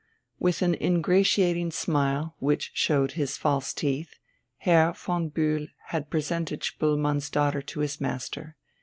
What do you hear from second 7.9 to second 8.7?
master.